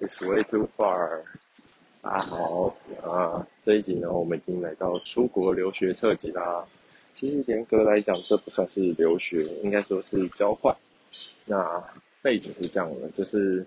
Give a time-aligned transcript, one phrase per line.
[0.00, 1.22] It's way too far。
[2.00, 6.64] 大家好，啊，这一集呢，我们已经来到出国留学特辑啦。
[7.14, 10.72] 其实严格来讲，这不算是留学，应该说是交换。
[11.46, 11.82] 那
[12.22, 13.66] 背景是这样的，就是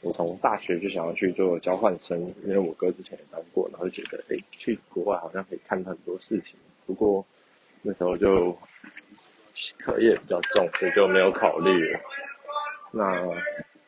[0.00, 6.54] 我从大学就想要去做交换生，因为我哥之前也当过，然后就觉得，哎，去国外好像可以看很多事情。
[6.86, 7.22] 不过
[7.82, 8.56] 那时候就
[9.78, 11.70] 课业比较重，所以就没有考虑。
[12.92, 13.28] 那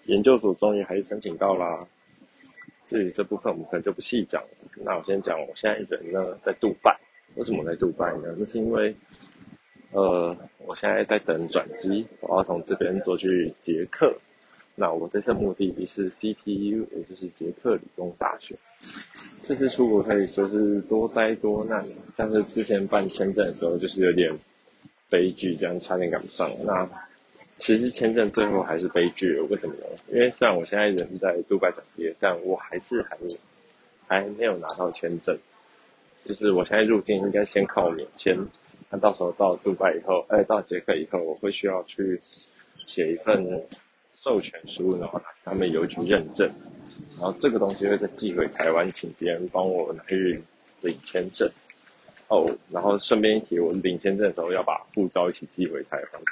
[0.07, 1.87] 研究所终于还是申请到啦。
[2.87, 4.48] 至于这部分，我们可能就不细讲了。
[4.84, 6.98] 那我先讲，我现在人呢在杜拜。
[7.37, 8.34] 为什么在杜拜呢？
[8.37, 8.95] 那是因为，
[9.92, 14.15] 呃，我现在在等转机，我要从这边坐去捷克。
[14.75, 18.55] 那我这次目的地是 CPU，也就是捷克理工大学。
[19.42, 24.30] 这次出国可以说是多灾多难，但是之前办签证的时候就是有点
[25.09, 26.50] 悲剧，这样差点赶不上。
[26.64, 26.87] 那
[27.59, 29.87] 其实签证最后还是悲剧了，为什么呢？
[30.09, 33.16] 因为虽然我现在人在杜拜转机，但我还是还
[34.09, 35.39] 还没有拿到签证。
[36.25, 38.36] 就是我现在入境应该先靠免签，
[38.91, 42.20] 那到时候到杜拜以后，哎，到捷克以后，我会需要去
[42.84, 43.45] 写一份
[44.14, 46.48] 授权书，然后拿他们邮局认证，
[47.19, 50.41] 然后这个东西会再寄回台湾，请别人帮我拿去
[50.80, 51.50] 领签证。
[52.28, 56.23] 哦，然后顺便一提，我领签证的时候要把护照一起寄回台湾，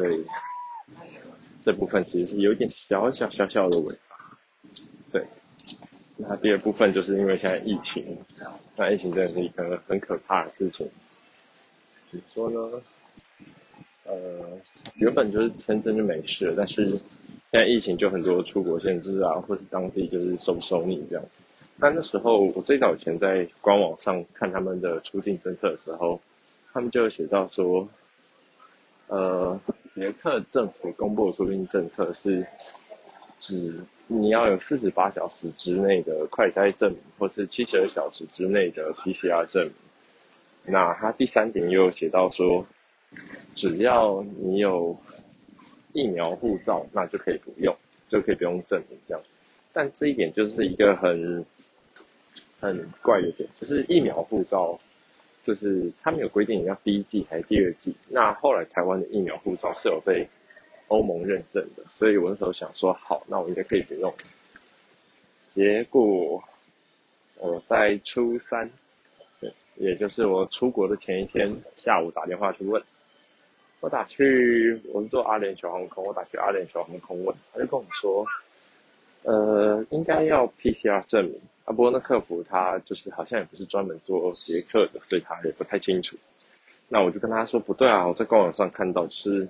[0.00, 0.24] 所以。
[1.62, 4.16] 这部分其实是有点小小小小的尾巴，
[5.12, 5.22] 对。
[6.16, 8.16] 那第二部分就是因为现在疫情，
[8.78, 10.88] 那疫情真的是一个很可怕的事情。
[12.10, 12.82] 怎么说呢？
[14.04, 14.58] 呃，
[14.94, 17.00] 原本就是签证就没事了，但是现
[17.52, 21.24] 在疫情就很多出国限制啊，或是当地就是收不收你这样。
[21.76, 26.18] 那那时候我最早以前在官网上看他们的出境政策的时候，
[26.72, 27.86] 他们就写到说，
[29.08, 29.60] 呃。
[29.94, 32.46] 捷克政府公布的出境政策是，
[33.38, 33.74] 指
[34.06, 39.72] 你要有四十八小时之内的快筛证明，或是七十二小时之内的 PCR 证明。
[40.64, 42.66] 那他第三点又写到说，
[43.54, 44.96] 只要你有
[45.92, 47.74] 疫苗护照，那就可以不用，
[48.08, 49.22] 就可以不用证明这样。
[49.72, 51.44] 但这一点就是一个很
[52.60, 54.78] 很怪的点，就是疫苗护照。
[55.42, 60.28] 就是他们有规定你要第一剂还是第二剂，那后来台湾的疫苗护照是有被
[60.88, 64.12] 欧盟认证的，所以我那时候想说好，那我应该可以不用。
[65.52, 66.42] 结果
[67.38, 68.70] 我在初三，
[69.40, 72.82] 对，也就是我出国的前一天下午打电话去问，
[73.80, 78.26] 我打去我是坐阿联酋航空，我打去阿联酋航空问，他就跟我说，
[79.22, 81.40] 呃，应该要 PCR 证明。
[81.70, 86.16] 啊，不过那客服他就是好像也不是专门做捷克的，所以他也不太清楚。
[86.88, 89.48] 那我就跟他说不对啊，我在官网上看到是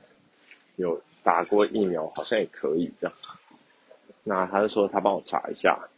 [0.76, 3.16] 有打过疫苗，好像也可以这样。
[4.22, 5.88] 那他就说他帮我查一下，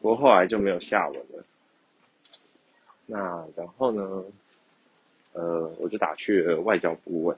[0.00, 1.44] 不过后来就没有下文了。
[3.06, 4.24] 那然后呢，
[5.32, 7.36] 呃，我就打去了外交部问。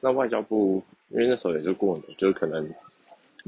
[0.00, 2.68] 那外交部因为那时候也是过年，就是可能。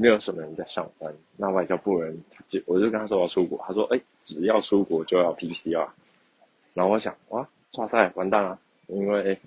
[0.01, 2.19] 没有什么人在上班，那外交部人
[2.49, 5.87] 就我就跟他说要出国，他说哎，只要出国就要 PCR，
[6.73, 9.39] 然后我想哇，哇塞，完蛋了，因为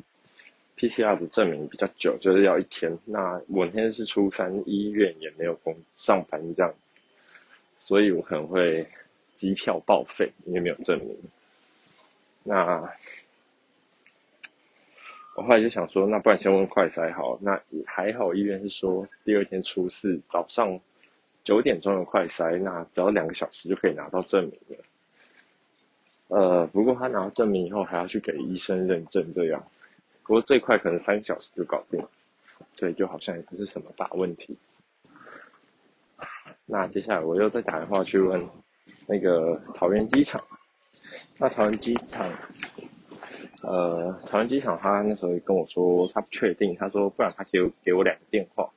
[0.78, 2.96] PCR 的证明比较久，就是要一天。
[3.06, 6.72] 那我那天是初三，医院也没有工上班这样，
[7.80, 8.88] 所以我可能会
[9.36, 11.18] 机票报废，因为没有证明。
[12.44, 12.94] 那。
[15.36, 17.38] 我后来就想说，那不然先问快筛好。
[17.42, 20.80] 那还好，医院是说第二天初四早上
[21.44, 24.84] 九点钟的快筛，那只要两个小时就可以拿到证明了。
[26.28, 29.64] 呃，不过他拿到证明以后还要去给医生认证，这样。
[30.24, 32.10] 不过最快可能三个小时就搞定了，
[32.76, 34.58] 所以就好像也不是什么大问题。
[36.66, 38.42] 那接下来我又再打电话去问
[39.08, 40.40] 那个桃园机场。
[41.40, 42.26] 那桃园机场。
[43.64, 48.70] 呃，桃园机场他那时候跟我说，他不确定，他说不然他给我给我两个电话，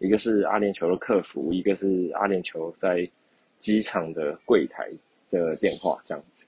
[0.00, 3.08] 一个是阿联酋的客服，一个是阿联酋在
[3.58, 4.86] 机场的柜台
[5.30, 6.44] 的电话这样子。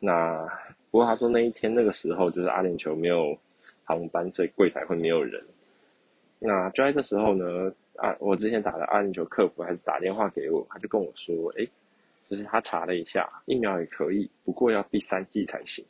[0.00, 0.44] 那
[0.90, 3.38] 不过他说那一天那个时候就是阿联酋没有
[3.84, 5.40] 航班，所以柜台会没有人。
[6.40, 11.68] 那就在这时候呢，啊，我之前打的阿联酋客服还是打电话给我，他就跟我说，诶，
[12.26, 15.84] 就是他查了一下，疫苗也可以，不过要第三剂才行。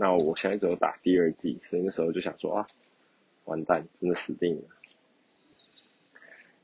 [0.00, 2.64] 那我现在只有打第二剂，所以那时候就想说啊，
[3.46, 4.62] 完蛋，真的死定了。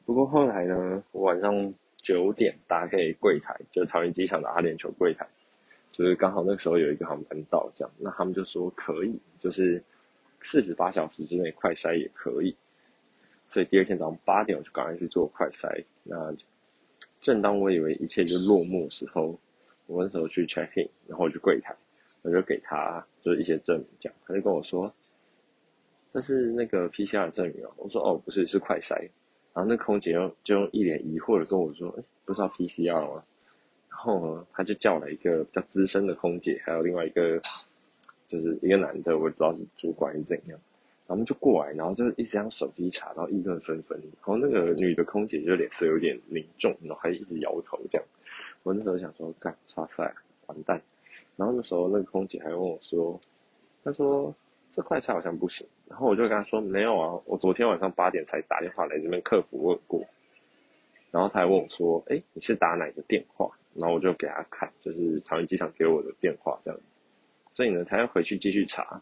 [0.04, 5.26] 不过后来呢，我晚上九点打给柜台，就是桃园机场的阿联酋柜台，
[5.90, 9.82] 就是刚好那个时候有一个航班到，这样，那他们就说可以，就是
[10.40, 12.56] 四十八小时之内快筛也可以。
[13.50, 16.32] 所以第二天早上八点我就赶快去做快筛，那
[17.20, 19.36] 正当我以为一切就落幕的时候，
[19.86, 21.74] 我那时候去 check in，然后我去柜台，
[22.24, 24.90] 我就给他就是一些证明，这样他就跟我说，
[26.10, 27.70] 这是那个 PCR 证明哦。
[27.76, 28.96] 我说哦，不是，是快筛。
[29.52, 33.22] 然后那空姐又就用一脸疑惑的跟我说，哎，不是要 PCR 吗？
[33.90, 37.38] 然后呢，他就叫了一个比较资深的空姐，还有另外一个
[38.26, 40.58] 就是一个男的，我不知道是主管是怎样。
[41.06, 44.00] 然后我们就过来，然后就一直用手机查，然后议论纷纷。
[44.00, 48.06] 然后那个女的空姐就脸色有点凝重，然后还一直摇头这样。
[48.62, 50.14] 我那时候想说，干，哇塞，
[50.46, 50.80] 完蛋。
[51.36, 53.18] 然后那时候那个空姐还问我说，
[53.82, 54.34] 她说
[54.72, 55.66] 这快筛好像不行。
[55.88, 60.04] 然后我就跟她说，没有啊，我昨天晚上八点才打电话来这边客服问过。
[61.10, 63.50] 然后她还问我说，哎，你是打哪个电话？
[63.74, 66.80] 然后我就给她看，就是桃园机场给我的电话这样。
[67.52, 69.00] 所以呢，她要回去继续查。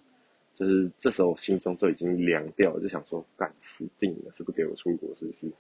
[0.55, 5.51] 就是这时候，我心中就已经凉掉了，就想说，干死定了，是不给我出国，是不是？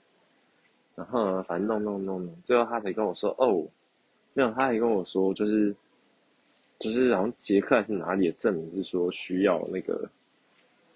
[0.94, 3.66] 然后呢，反正弄弄弄弄，最后他才跟我说，哦，
[4.34, 5.74] 没有，他还跟我说，就是，
[6.82, 10.10] 就是好像捷克还是哪里的证明是说需要那个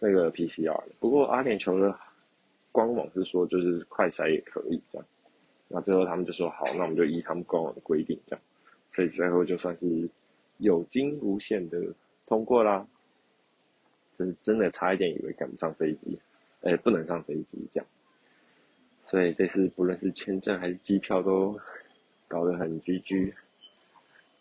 [0.00, 0.83] 那个 PCR。
[0.99, 1.97] 不过阿联酋的
[2.73, 5.06] 官网是说，就是快筛也可以这样。
[5.69, 8.44] 那最后他们就说，好，那我们就依他们官网的规定这样。
[8.93, 10.09] 所以最后就算是
[10.59, 11.81] 有惊无险的
[12.27, 12.85] 通过啦。
[14.19, 16.19] 就是真的差一点，以为赶不上飞机，
[16.62, 17.87] 哎、不能上飞机这样。
[19.05, 21.56] 所以这次不论是签证还是机票都
[22.27, 23.33] 搞得很 GG。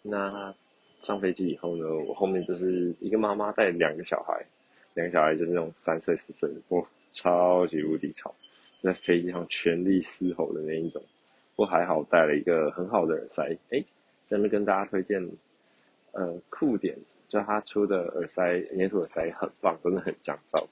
[0.02, 0.56] 那
[1.06, 4.44] 上飞机以后呢，我后面就是一个妈妈带两个小孩，
[4.96, 8.34] 两个小孩就是那种三岁四岁的，哇，超级无敌吵，
[8.82, 11.00] 在飞机上全力嘶吼的那一种。
[11.56, 13.86] 不过还好带了一个很好的耳塞，哎、
[14.28, 15.24] 真的跟大家推荐，
[16.14, 16.98] 呃，酷点。
[17.28, 20.66] 就他出的耳塞，黏土耳塞很棒，真的很降噪。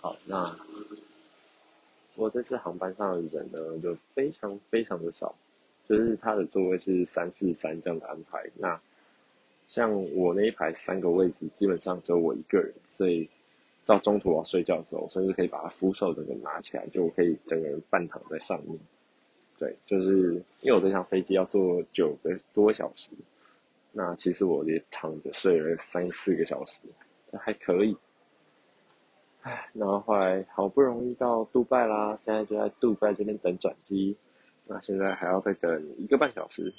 [0.00, 0.56] 好，那
[2.16, 5.34] 我这次航班上的人呢，就非常非常的少，
[5.88, 8.44] 就是他的座位是三四三这样的安排。
[8.56, 8.80] 那
[9.74, 13.26] 像我那一排三个位置，基本上只有我一个人，所以
[13.86, 18.78] 到中途我要睡觉的时候，我甚至可以把它扶手整个拿起来，就我可以整个人半躺在上面。
[19.58, 23.08] 对，就是因为我这趟飞机要坐九个多小时。
[23.92, 26.80] 那其实我也躺着睡了三四个小时，
[27.40, 27.96] 还可以。
[29.40, 34.14] 唉，然后后来好不容易到杜拜啦，现在就在杜拜这边等转机。
[34.66, 36.74] 那现在还要再等一个半小时。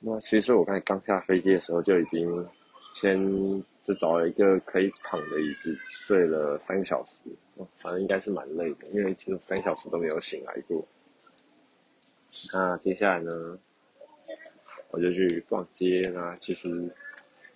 [0.00, 2.48] 那其实我刚才刚下飞机的时候就已经
[2.94, 3.18] 先
[3.84, 7.22] 就找了一个可以躺的椅子睡了三个小时，
[7.78, 10.84] 反正应该是蛮累的，因为其实三小时都没有醒来过。
[12.52, 13.58] 那接下来呢？
[14.92, 16.68] 我就去逛街，啦其实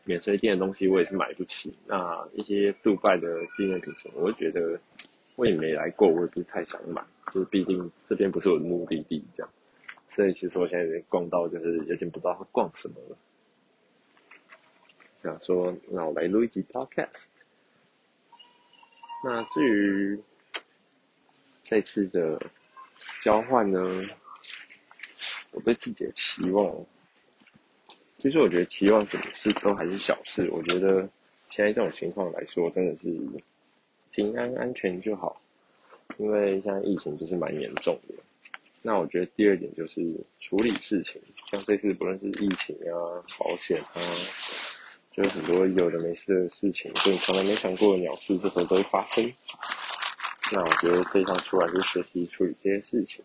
[0.05, 1.77] 免税店的东西我也是买不起。
[1.85, 4.79] 那一些杜拜的纪念品什么，我就觉得
[5.35, 7.03] 我也没来过，我也不是太想买。
[7.33, 9.53] 就是毕竟这边不是我的目的地，这样。
[10.15, 13.17] 所以其实我现在有点逛到，就是有点不知道会逛什么了。
[15.21, 17.25] 想说，那我来录一集 Podcast。
[19.25, 20.23] 那至于
[21.65, 22.41] 这次的
[23.21, 23.81] 交换呢，
[25.51, 26.73] 我对自己的期望。
[28.15, 30.49] 其实我觉得期望什么事都还是小事。
[30.53, 31.09] 我觉得
[31.49, 33.19] 现在这种情况来说，真的是
[34.13, 35.41] 平安安全就好。
[36.19, 38.15] 因为现在疫情就是蛮严重的。
[38.87, 40.03] 那我觉得第二点就是
[40.39, 41.19] 处理事情，
[41.51, 42.93] 像这次不论是疫情啊、
[43.39, 43.99] 保险啊，
[45.11, 49.25] 就是很多有的没事的事情，就你从来没想过的鸟事，这时候都会发生。
[50.53, 53.25] 那我觉得这一趟出来就学习处理这些事情，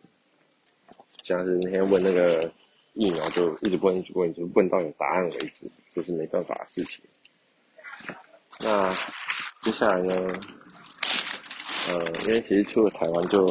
[1.24, 2.50] 像是那天问那个。
[2.96, 7.02] 疫苗就一直问，一直问，就问到有答案为止，这是没办法的事情。
[8.60, 8.92] 那
[9.62, 10.16] 接下来呢？
[11.88, 13.46] 呃，因为其实出了台湾，就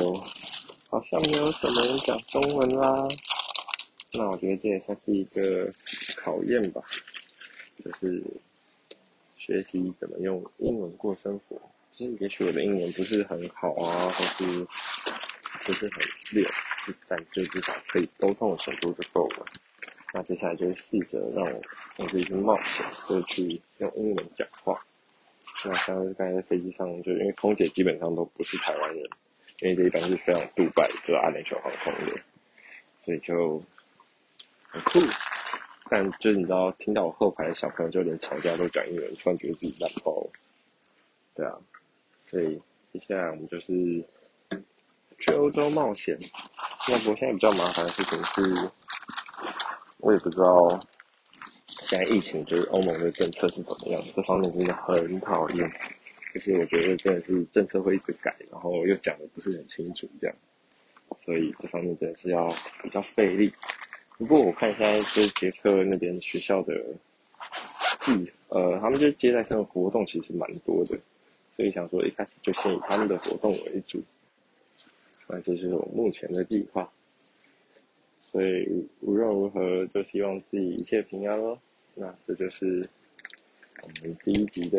[0.88, 3.08] 好像没有什么人讲中文啦。
[4.12, 5.70] 那我觉得这也算是一个
[6.16, 6.82] 考验吧，
[7.84, 8.22] 就是
[9.36, 11.60] 学习怎么用英文过生活。
[11.92, 14.66] 其实也许我的英文不是很好啊，或是
[15.64, 16.02] 不是很
[16.32, 16.44] 溜。
[17.06, 19.44] 但就至少可以沟通的程度就够了。
[20.14, 21.60] 那接下来就是试着让我
[21.98, 24.74] 用自己去冒险，就去用英文讲话。
[25.66, 29.06] 那像是刚才在飞机上，就因为空姐基本上都不是台湾人，
[29.60, 32.20] 因为这一班是飞往杜拜，就是阿联酋航空的，
[33.04, 33.62] 所以就
[34.68, 35.00] 很酷。
[35.90, 40.30] 但就是你知道，听到我后排的小朋友就连吵架都讲英文，突然觉得自己烂爆了。
[41.34, 41.54] 对啊，
[42.26, 42.60] 所以
[42.92, 44.04] 接下来我们就是。
[45.20, 46.16] 去欧洲冒险，
[46.86, 48.70] 那不过现在比较麻烦的事情是，
[49.96, 50.80] 我也不知道
[51.66, 55.68] 现在疫情就是欧盟的政策是怎么样，这方面真的很讨厌。
[56.34, 60.36] 就是我觉得真的是政策会一直改，然后又讲的不是很清楚这样。
[61.24, 63.52] 所以这方面真的是要比较费力。
[64.18, 66.74] 不过我看现在就是捷克那边学校的
[68.00, 70.98] 季，呃，他们就接待生的活动其实蛮多的，
[71.56, 74.02] 所以想说一开始就先以他们的活动为主。
[75.26, 76.90] 那这是我目前的计划。
[78.30, 81.58] 所以无论如何，就希望自己一切平安喽。
[81.94, 82.86] 那这就是
[83.82, 84.78] 我们第一集的，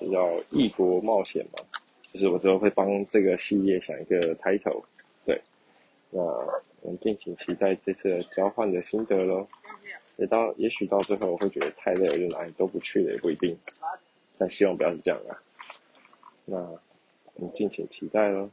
[0.00, 1.68] 就叫《异国冒险》嘛。
[2.12, 4.82] 就是我之后会帮这个系列想一个 title。
[5.26, 5.40] 对，
[6.10, 9.46] 那我们敬请期待这次交换的心得喽。
[10.16, 13.56] 也到，也许到最后我会觉得太累了，就哪里都不去了，也不一定。
[14.36, 15.38] 但希望不要是这样啊。
[16.44, 16.56] 那
[17.34, 18.50] 我们敬请期待喽。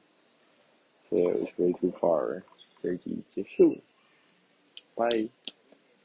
[1.10, 2.42] So it's way too far.
[2.84, 3.78] 这一集结束，
[4.96, 5.08] 拜。